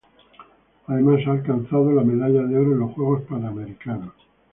Además 0.87 1.19
ha 1.27 1.31
alcanzado 1.33 1.91
la 1.91 2.03
medalla 2.03 2.41
de 2.41 2.57
oro 2.57 2.71
en 2.71 2.79
los 2.79 2.91
Juegos 2.95 3.21
Panamericanos. 3.29 4.13